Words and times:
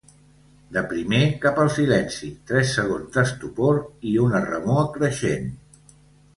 De 0.77 0.81
primer 0.93 1.19
cap 1.43 1.61
al 1.65 1.69
silenci, 1.75 2.31
tres 2.53 2.73
segons 2.79 3.13
d'estupor 3.19 3.81
i 4.13 4.17
una 4.27 4.45
remor 4.51 4.85
creixent. 4.99 5.49